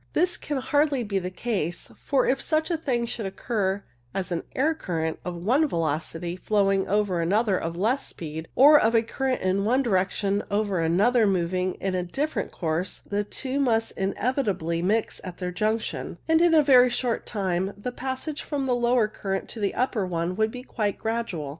[0.13, 3.83] This can hardly be the case, for if such a thing should occur
[4.15, 8.95] as an air current of one velocity flowing over another of less speed, or of
[8.95, 13.91] a current in one direction over another moving in a different course, the two must
[13.91, 18.73] inevitably mix at their junction, and in a very short time the passage from the
[18.73, 21.49] lower current to the upper one would be quite gradual.